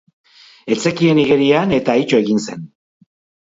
[0.75, 2.69] Ez zekien igerian eta ito egin zen.